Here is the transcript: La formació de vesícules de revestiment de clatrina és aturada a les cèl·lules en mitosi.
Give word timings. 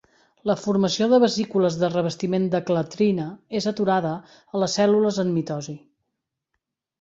La 0.51 0.53
formació 0.59 1.07
de 1.09 1.19
vesícules 1.23 1.77
de 1.81 1.89
revestiment 1.91 2.47
de 2.55 2.61
clatrina 2.69 3.27
és 3.61 3.69
aturada 3.73 4.15
a 4.39 4.63
les 4.65 4.79
cèl·lules 4.79 5.21
en 5.27 5.31
mitosi. 5.37 5.77